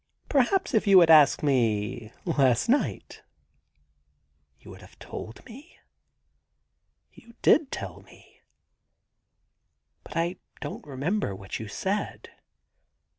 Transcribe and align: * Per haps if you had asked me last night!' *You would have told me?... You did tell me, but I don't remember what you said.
* 0.17 0.29
Per 0.29 0.41
haps 0.41 0.73
if 0.73 0.87
you 0.87 0.99
had 1.01 1.11
asked 1.11 1.43
me 1.43 2.11
last 2.25 2.67
night!' 2.67 3.21
*You 4.59 4.71
would 4.71 4.81
have 4.81 4.97
told 4.97 5.45
me?... 5.45 5.77
You 7.13 7.35
did 7.43 7.71
tell 7.71 8.01
me, 8.01 8.41
but 10.01 10.17
I 10.17 10.37
don't 10.59 10.87
remember 10.87 11.35
what 11.35 11.59
you 11.59 11.67
said. 11.67 12.31